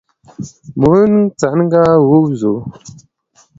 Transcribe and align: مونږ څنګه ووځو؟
مونږ 0.81 1.11
څنګه 1.41 1.83
ووځو؟ 2.07 2.55